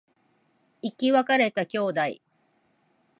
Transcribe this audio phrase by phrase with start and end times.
[0.81, 2.01] 生き別れた兄弟